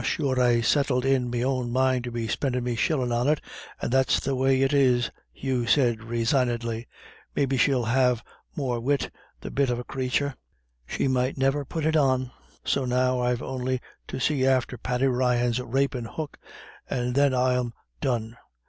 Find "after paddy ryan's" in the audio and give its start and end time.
14.43-15.61